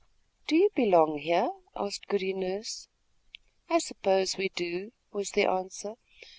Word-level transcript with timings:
"Do 0.47 0.55
you 0.55 0.71
belong 0.73 1.19
here?" 1.19 1.51
asked 1.75 2.07
Goody 2.07 2.33
Nurse. 2.33 2.87
"I 3.69 3.77
suppose 3.77 4.35
we 4.35 4.49
do," 4.55 4.93
was 5.11 5.29
the 5.33 5.45
answer. 5.45 5.93